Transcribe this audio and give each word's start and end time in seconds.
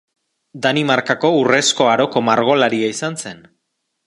Danimarkako 0.63 1.31
Urrezko 1.41 1.91
Aroko 1.93 2.27
margolaria 2.31 2.91
izan 2.97 3.21
zen. 3.27 3.49